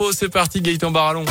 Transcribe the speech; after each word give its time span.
Oh, 0.00 0.12
c'est 0.12 0.28
parti, 0.28 0.60
Gaëtan 0.60 0.92
Barallon. 0.92 1.24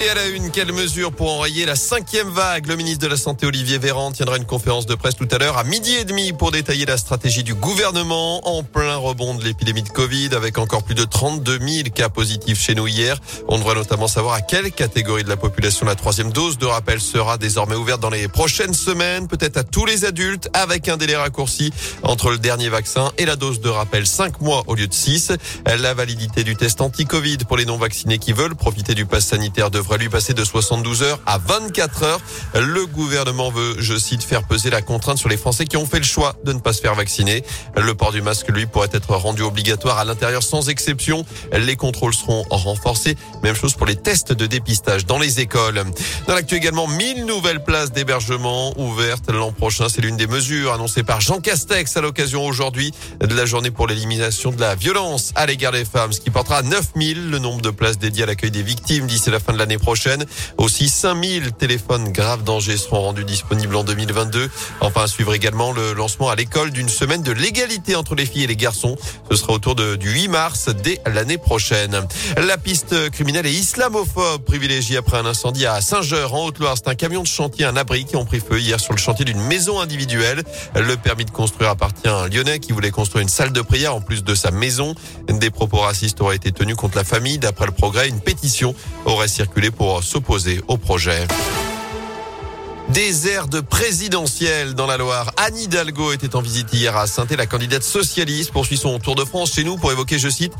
Et 0.00 0.08
à 0.08 0.14
la 0.14 0.26
une, 0.26 0.50
quelle 0.50 0.72
mesure 0.72 1.12
pour 1.12 1.30
enrayer 1.32 1.66
la 1.66 1.76
cinquième 1.76 2.28
vague? 2.28 2.66
Le 2.66 2.74
ministre 2.74 3.04
de 3.04 3.06
la 3.06 3.16
Santé 3.16 3.46
Olivier 3.46 3.78
Véran 3.78 4.10
tiendra 4.10 4.36
une 4.36 4.44
conférence 4.44 4.86
de 4.86 4.96
presse 4.96 5.14
tout 5.14 5.28
à 5.30 5.38
l'heure 5.38 5.56
à 5.56 5.62
midi 5.62 5.94
et 5.94 6.04
demi 6.04 6.32
pour 6.32 6.50
détailler 6.50 6.84
la 6.84 6.96
stratégie 6.96 7.44
du 7.44 7.54
gouvernement 7.54 8.46
en 8.46 8.64
plein 8.64 8.96
rebond 8.96 9.34
de 9.34 9.44
l'épidémie 9.44 9.84
de 9.84 9.88
Covid 9.88 10.30
avec 10.34 10.58
encore 10.58 10.82
plus 10.82 10.96
de 10.96 11.04
32 11.04 11.60
000 11.60 11.88
cas 11.94 12.08
positifs 12.08 12.60
chez 12.60 12.74
nous 12.74 12.88
hier. 12.88 13.18
On 13.46 13.56
devrait 13.56 13.76
notamment 13.76 14.08
savoir 14.08 14.34
à 14.34 14.40
quelle 14.40 14.72
catégorie 14.72 15.22
de 15.22 15.28
la 15.28 15.36
population 15.36 15.86
la 15.86 15.94
troisième 15.94 16.32
dose 16.32 16.58
de 16.58 16.66
rappel 16.66 17.00
sera 17.00 17.38
désormais 17.38 17.76
ouverte 17.76 18.00
dans 18.00 18.10
les 18.10 18.26
prochaines 18.26 18.74
semaines, 18.74 19.28
peut-être 19.28 19.58
à 19.58 19.62
tous 19.62 19.86
les 19.86 20.04
adultes 20.04 20.50
avec 20.54 20.88
un 20.88 20.96
délai 20.96 21.16
raccourci 21.16 21.72
entre 22.02 22.30
le 22.30 22.38
dernier 22.38 22.68
vaccin 22.68 23.12
et 23.16 23.26
la 23.26 23.36
dose 23.36 23.60
de 23.60 23.68
rappel 23.68 24.06
5 24.06 24.40
mois 24.40 24.64
au 24.66 24.74
lieu 24.74 24.88
de 24.88 24.94
6. 24.94 25.32
La 25.78 25.94
validité 25.94 26.42
du 26.42 26.56
test 26.56 26.80
anti-Covid 26.80 27.38
pour 27.46 27.56
les 27.56 27.64
non 27.64 27.78
vaccinés 27.78 28.18
qui 28.18 28.32
veulent 28.32 28.56
profiter 28.56 28.94
du 28.94 29.06
pass 29.06 29.26
sanitaire 29.26 29.70
devrait 29.84 29.98
lui 29.98 30.08
passer 30.08 30.32
de 30.32 30.42
72 30.42 31.02
heures 31.02 31.20
à 31.26 31.38
24 31.38 32.02
heures. 32.04 32.20
Le 32.54 32.86
gouvernement 32.86 33.50
veut, 33.50 33.76
je 33.78 33.96
cite, 33.96 34.22
faire 34.22 34.42
peser 34.42 34.70
la 34.70 34.80
contrainte 34.80 35.18
sur 35.18 35.28
les 35.28 35.36
Français 35.36 35.66
qui 35.66 35.76
ont 35.76 35.84
fait 35.84 35.98
le 35.98 36.04
choix 36.04 36.34
de 36.44 36.52
ne 36.52 36.58
pas 36.58 36.72
se 36.72 36.80
faire 36.80 36.94
vacciner. 36.94 37.44
Le 37.76 37.94
port 37.94 38.10
du 38.10 38.22
masque, 38.22 38.48
lui, 38.48 38.66
pourrait 38.66 38.88
être 38.92 39.14
rendu 39.14 39.42
obligatoire 39.42 39.98
à 39.98 40.04
l'intérieur 40.04 40.42
sans 40.42 40.70
exception. 40.70 41.26
Les 41.52 41.76
contrôles 41.76 42.14
seront 42.14 42.44
renforcés. 42.50 43.16
Même 43.42 43.54
chose 43.54 43.74
pour 43.74 43.86
les 43.86 43.96
tests 43.96 44.32
de 44.32 44.46
dépistage 44.46 45.04
dans 45.04 45.18
les 45.18 45.40
écoles. 45.40 45.82
Dans 46.26 46.34
l'actu 46.34 46.56
également, 46.56 46.88
1000 46.88 47.26
nouvelles 47.26 47.62
places 47.62 47.92
d'hébergement 47.92 48.72
ouvertes 48.80 49.30
l'an 49.30 49.52
prochain. 49.52 49.88
C'est 49.90 50.00
l'une 50.00 50.16
des 50.16 50.26
mesures 50.26 50.72
annoncées 50.72 51.02
par 51.02 51.20
Jean 51.20 51.40
Castex 51.40 51.96
à 51.96 52.00
l'occasion 52.00 52.46
aujourd'hui 52.46 52.92
de 53.20 53.34
la 53.34 53.44
journée 53.44 53.70
pour 53.70 53.86
l'élimination 53.86 54.50
de 54.50 54.60
la 54.60 54.76
violence 54.76 55.32
à 55.34 55.44
l'égard 55.44 55.72
des 55.72 55.84
femmes, 55.84 56.12
ce 56.12 56.20
qui 56.20 56.30
portera 56.30 56.58
à 56.58 56.62
9000 56.62 57.30
le 57.30 57.38
nombre 57.38 57.60
de 57.60 57.70
places 57.70 57.98
dédiées 57.98 58.22
à 58.22 58.26
l'accueil 58.26 58.50
des 58.50 58.62
victimes 58.62 59.06
d'ici 59.06 59.30
la 59.30 59.40
fin 59.40 59.52
de 59.52 59.58
l'année 59.58 59.73
prochaine. 59.78 60.24
Aussi, 60.58 60.88
5000 60.88 61.52
téléphones 61.52 62.12
graves 62.12 62.44
danger 62.44 62.76
seront 62.76 63.02
rendus 63.02 63.24
disponibles 63.24 63.76
en 63.76 63.84
2022. 63.84 64.50
Enfin, 64.80 65.02
à 65.02 65.06
suivre 65.06 65.34
également 65.34 65.72
le 65.72 65.92
lancement 65.92 66.30
à 66.30 66.36
l'école 66.36 66.70
d'une 66.70 66.88
semaine 66.88 67.22
de 67.22 67.32
l'égalité 67.32 67.96
entre 67.96 68.14
les 68.14 68.26
filles 68.26 68.44
et 68.44 68.48
les 68.48 68.56
garçons. 68.56 68.96
Ce 69.30 69.36
sera 69.36 69.52
autour 69.52 69.74
de, 69.74 69.96
du 69.96 70.10
8 70.10 70.28
mars 70.28 70.68
dès 70.68 71.00
l'année 71.06 71.38
prochaine. 71.38 72.06
La 72.36 72.58
piste 72.58 73.10
criminelle 73.10 73.46
et 73.46 73.52
islamophobe 73.52 74.42
privilégiée 74.44 74.96
après 74.96 75.18
un 75.18 75.26
incendie 75.26 75.66
à 75.66 75.80
Saint-Geur 75.80 76.34
en 76.34 76.46
Haute-Loire. 76.46 76.74
C'est 76.76 76.88
un 76.88 76.94
camion 76.94 77.22
de 77.22 77.26
chantier, 77.26 77.64
un 77.64 77.76
abri 77.76 78.04
qui 78.04 78.16
ont 78.16 78.24
pris 78.24 78.40
feu 78.40 78.60
hier 78.60 78.80
sur 78.80 78.92
le 78.92 78.98
chantier 78.98 79.24
d'une 79.24 79.40
maison 79.40 79.80
individuelle. 79.80 80.42
Le 80.74 80.96
permis 80.96 81.24
de 81.24 81.30
construire 81.30 81.70
appartient 81.70 82.08
à 82.08 82.16
un 82.16 82.28
Lyonnais 82.28 82.58
qui 82.58 82.72
voulait 82.72 82.90
construire 82.90 83.22
une 83.22 83.28
salle 83.28 83.52
de 83.52 83.62
prière 83.62 83.94
en 83.94 84.00
plus 84.00 84.24
de 84.24 84.34
sa 84.34 84.50
maison. 84.50 84.94
Des 85.28 85.50
propos 85.50 85.78
racistes 85.78 86.20
auraient 86.20 86.36
été 86.36 86.52
tenus 86.52 86.76
contre 86.76 86.96
la 86.96 87.04
famille. 87.04 87.38
D'après 87.38 87.66
le 87.66 87.72
progrès, 87.72 88.08
une 88.08 88.20
pétition 88.20 88.74
aurait 89.04 89.28
circulé 89.28 89.63
pour 89.70 90.02
s'opposer 90.02 90.60
au 90.68 90.76
projet. 90.76 91.26
Des 92.90 93.28
airs 93.28 93.48
de 93.48 93.60
présidentielle 93.60 94.74
dans 94.74 94.86
la 94.86 94.98
Loire. 94.98 95.32
Anne 95.38 95.56
Hidalgo 95.58 96.12
était 96.12 96.36
en 96.36 96.42
visite 96.42 96.68
hier 96.72 96.94
à 96.96 97.06
saint 97.06 97.26
La 97.36 97.46
candidate 97.46 97.82
socialiste 97.82 98.52
poursuit 98.52 98.76
son 98.76 98.98
tour 98.98 99.14
de 99.14 99.24
France 99.24 99.54
chez 99.54 99.64
nous 99.64 99.78
pour 99.78 99.90
évoquer, 99.90 100.18
je 100.18 100.28
cite, 100.28 100.52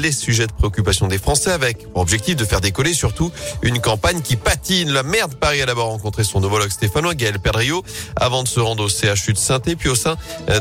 les 0.00 0.10
sujets 0.10 0.46
de 0.46 0.52
préoccupation 0.52 1.06
des 1.06 1.18
Français 1.18 1.52
avec 1.52 1.92
pour 1.92 2.00
objectif 2.00 2.34
de 2.34 2.44
faire 2.46 2.62
décoller 2.62 2.94
surtout 2.94 3.30
une 3.62 3.78
campagne 3.80 4.22
qui 4.22 4.36
patine. 4.36 4.90
La 4.90 5.02
maire 5.02 5.28
de 5.28 5.34
Paris 5.34 5.60
a 5.60 5.66
d'abord 5.66 5.88
rencontré 5.88 6.24
son 6.24 6.42
homologue 6.42 6.70
stéphanois, 6.70 7.14
Gaël 7.14 7.38
Perdriau, 7.38 7.84
avant 8.16 8.42
de 8.42 8.48
se 8.48 8.58
rendre 8.58 8.84
au 8.84 8.88
CHU 8.88 9.34
de 9.34 9.38
saint 9.38 9.60
puis 9.60 9.88
au 9.88 9.94
sein 9.94 10.16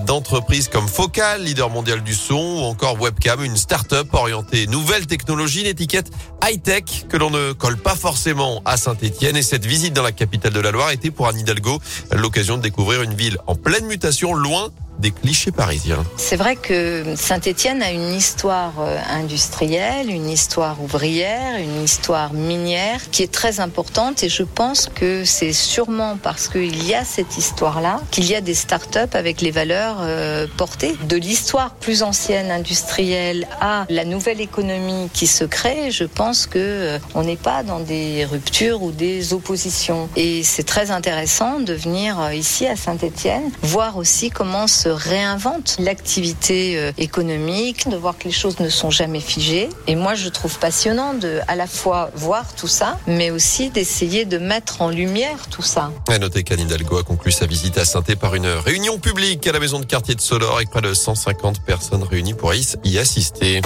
d'entreprises 0.05 0.67
comme 0.67 0.88
Focal, 0.88 1.44
leader 1.44 1.69
mondial 1.69 2.03
du 2.03 2.13
son, 2.13 2.35
ou 2.35 2.63
encore 2.66 3.00
Webcam, 3.00 3.44
une 3.44 3.57
start-up 3.57 4.07
orientée 4.13 4.67
nouvelle 4.67 5.07
technologie, 5.07 5.61
une 5.61 5.67
étiquette 5.67 6.11
high-tech 6.44 7.07
que 7.09 7.17
l'on 7.17 7.29
ne 7.29 7.53
colle 7.53 7.77
pas 7.77 7.95
forcément 7.95 8.61
à 8.66 8.77
Saint-Etienne. 8.77 9.38
Et 9.38 9.44
cette 9.44 9.66
visite 9.66 9.94
dans 9.94 10.03
la 10.03 10.11
capitale 10.11 10.53
de 10.53 10.59
la 10.59 10.72
Loire 10.72 10.91
était 10.91 11.05
pour 11.11 11.28
Anne 11.28 11.39
Hidalgo 11.39 11.80
l'occasion 12.11 12.58
de 12.58 12.61
découvrir 12.61 13.02
une 13.02 13.14
ville 13.14 13.38
en 13.47 13.56
pleine 13.56 13.85
mutation, 13.85 14.34
loin 14.34 14.72
des 15.00 15.11
clichés 15.11 15.51
parisiens. 15.51 16.03
C'est 16.17 16.35
vrai 16.35 16.56
que 16.56 17.03
Saint-Étienne 17.16 17.81
a 17.81 17.91
une 17.91 18.13
histoire 18.13 18.73
euh, 18.79 18.97
industrielle, 19.09 20.09
une 20.09 20.29
histoire 20.29 20.81
ouvrière, 20.81 21.59
une 21.59 21.83
histoire 21.83 22.33
minière 22.33 23.09
qui 23.11 23.23
est 23.23 23.31
très 23.31 23.59
importante 23.59 24.23
et 24.23 24.29
je 24.29 24.44
pense 24.44 24.89
que 24.94 25.23
c'est 25.25 25.53
sûrement 25.53 26.17
parce 26.22 26.47
qu'il 26.47 26.85
y 26.88 26.94
a 26.94 27.03
cette 27.03 27.38
histoire-là 27.38 28.00
qu'il 28.11 28.25
y 28.25 28.35
a 28.35 28.41
des 28.41 28.53
start-up 28.53 29.16
avec 29.16 29.41
les 29.41 29.51
valeurs 29.51 29.97
euh, 30.01 30.47
portées. 30.57 30.95
De 31.07 31.17
l'histoire 31.17 31.75
plus 31.75 32.03
ancienne 32.03 32.51
industrielle 32.51 33.47
à 33.59 33.85
la 33.89 34.05
nouvelle 34.05 34.41
économie 34.41 35.09
qui 35.13 35.28
se 35.28 35.44
crée, 35.44 35.91
je 35.91 36.05
pense 36.05 36.45
que 36.45 36.59
euh, 36.59 37.00
on 37.13 37.23
n'est 37.23 37.35
pas 37.35 37.63
dans 37.63 37.79
des 37.79 38.25
ruptures 38.25 38.81
ou 38.81 38.91
des 38.91 39.34
oppositions. 39.34 40.09
Et 40.16 40.44
c'est 40.44 40.63
très 40.63 40.91
intéressant 40.91 41.59
de 41.59 41.73
venir 41.73 42.31
ici 42.31 42.66
à 42.66 42.75
Saint-Étienne 42.75 43.51
voir 43.61 43.97
aussi 43.97 44.29
comment 44.29 44.67
se 44.67 44.84
réinvente 44.90 45.78
l'activité 45.79 46.78
euh, 46.78 46.91
économique, 46.97 47.90
de 47.90 47.96
voir 47.97 48.18
que 48.18 48.25
les 48.25 48.31
choses 48.31 48.59
ne 48.59 48.69
sont 48.69 48.91
jamais 48.91 49.19
figées. 49.19 49.69
Et 49.88 49.96
moi, 49.96 50.16
je 50.16 50.29
trouve 50.29 50.57
passionnant 50.59 51.13
de 51.13 51.40
à 51.47 51.56
la 51.56 51.68
fois 51.68 52.12
voir 52.16 52.53
tout 52.56 52.68
ça, 52.68 52.97
mais 53.07 53.31
aussi 53.31 53.69
d'essayer 53.69 54.25
de 54.25 54.38
mettre 54.38 54.81
en 54.81 54.90
lumière 54.90 55.47
tout 55.50 55.62
ça. 55.62 55.91
À 56.07 56.18
noter 56.19 56.44
qu'Anne 56.44 56.62
Hidalgo 56.62 56.97
a 56.97 57.03
conclu 57.03 57.31
sa 57.31 57.46
visite 57.46 57.78
à 57.78 57.85
saint 57.85 58.01
par 58.19 58.35
une 58.35 58.47
réunion 58.47 59.00
publique 59.00 59.47
à 59.47 59.51
la 59.51 59.59
maison 59.59 59.79
de 59.79 59.85
quartier 59.85 60.16
de 60.16 60.22
Solor 60.22 60.56
avec 60.56 60.69
près 60.69 60.81
de 60.81 60.94
150 60.94 61.62
personnes 61.62 62.03
réunies 62.03 62.34
pour 62.34 62.53
y 62.53 62.97
assister. 62.97 63.62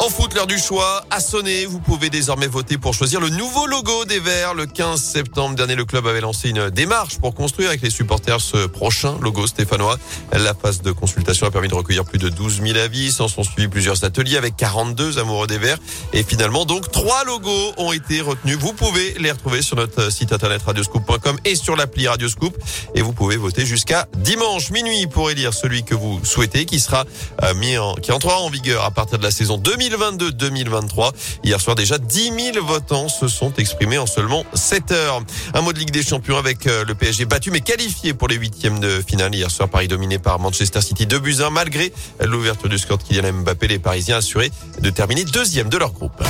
En 0.00 0.10
foot, 0.10 0.32
l'heure 0.34 0.46
du 0.46 0.58
choix 0.58 1.04
a 1.10 1.18
sonné. 1.18 1.66
Vous 1.66 1.80
pouvez 1.80 2.08
désormais 2.08 2.46
voter 2.46 2.78
pour 2.78 2.94
choisir 2.94 3.20
le 3.20 3.30
nouveau 3.30 3.66
logo 3.66 4.04
des 4.04 4.20
Verts. 4.20 4.54
Le 4.54 4.66
15 4.66 5.02
septembre 5.02 5.56
dernier, 5.56 5.74
le 5.74 5.84
club 5.84 6.06
avait 6.06 6.20
lancé 6.20 6.50
une 6.50 6.70
démarche 6.70 7.18
pour 7.18 7.34
construire 7.34 7.70
avec 7.70 7.82
les 7.82 7.90
supporters 7.90 8.40
ce 8.40 8.68
prochain 8.68 9.18
logo 9.20 9.48
stéphanois. 9.48 9.98
La 10.32 10.54
phase 10.54 10.82
de 10.82 10.92
consultation 10.92 11.48
a 11.48 11.50
permis 11.50 11.66
de 11.66 11.74
recueillir 11.74 12.04
plus 12.04 12.20
de 12.20 12.28
12 12.28 12.62
000 12.62 12.78
avis. 12.78 13.10
S'en 13.10 13.26
sont 13.26 13.42
suivis 13.42 13.66
plusieurs 13.66 14.04
ateliers 14.04 14.36
avec 14.36 14.56
42 14.56 15.18
amoureux 15.18 15.48
des 15.48 15.58
Verts. 15.58 15.78
Et 16.12 16.22
finalement, 16.22 16.64
donc, 16.64 16.92
trois 16.92 17.24
logos 17.24 17.72
ont 17.76 17.90
été 17.90 18.20
retenus. 18.20 18.56
Vous 18.56 18.74
pouvez 18.74 19.14
les 19.18 19.32
retrouver 19.32 19.62
sur 19.62 19.76
notre 19.76 20.12
site 20.12 20.32
internet 20.32 20.62
radioscoop.com 20.62 21.38
et 21.44 21.56
sur 21.56 21.74
l'appli 21.74 22.06
Radioscoop. 22.06 22.56
Et 22.94 23.02
vous 23.02 23.12
pouvez 23.12 23.36
voter 23.36 23.66
jusqu'à 23.66 24.06
dimanche 24.18 24.70
minuit 24.70 25.08
pour 25.08 25.28
élire 25.28 25.52
celui 25.52 25.82
que 25.82 25.96
vous 25.96 26.24
souhaitez 26.24 26.66
qui 26.66 26.78
sera 26.78 27.04
euh, 27.42 27.52
mis 27.54 27.76
en, 27.78 27.94
qui 27.94 28.12
entrera 28.12 28.38
en 28.38 28.48
vigueur 28.48 28.84
à 28.84 28.92
partir 28.92 29.18
de 29.18 29.24
la 29.24 29.32
saison 29.32 29.58
2000 29.58 29.87
2022-2023. 29.90 31.12
Hier 31.44 31.60
soir 31.60 31.76
déjà, 31.76 31.98
10 31.98 32.52
000 32.54 32.64
votants 32.64 33.08
se 33.08 33.28
sont 33.28 33.52
exprimés 33.54 33.98
en 33.98 34.06
seulement 34.06 34.44
7 34.54 34.92
heures. 34.92 35.22
Un 35.54 35.60
mot 35.60 35.72
de 35.72 35.78
Ligue 35.78 35.90
des 35.90 36.02
Champions 36.02 36.36
avec 36.36 36.66
euh, 36.66 36.84
le 36.84 36.94
PSG 36.94 37.24
battu 37.24 37.50
mais 37.50 37.60
qualifié 37.60 38.14
pour 38.14 38.28
les 38.28 38.36
huitièmes 38.36 38.80
de 38.80 39.02
finale. 39.06 39.34
Hier 39.34 39.50
soir, 39.50 39.68
Paris 39.68 39.88
dominé 39.88 40.18
par 40.18 40.38
Manchester 40.38 40.80
City 40.80 41.06
2 41.06 41.18
buts 41.18 41.36
1 41.42 41.50
malgré 41.50 41.92
l'ouverture 42.20 42.68
du 42.68 42.78
score 42.78 42.98
de 42.98 43.02
Kylian 43.02 43.32
Mbappé. 43.32 43.68
Les 43.68 43.78
Parisiens 43.78 44.18
assurés 44.18 44.50
de 44.80 44.90
terminer 44.90 45.24
deuxième 45.24 45.68
de 45.68 45.76
leur 45.76 45.92
groupe. 45.92 46.22